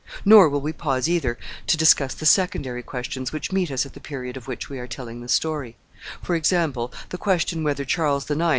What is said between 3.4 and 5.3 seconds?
meet us at the period of which we are telling the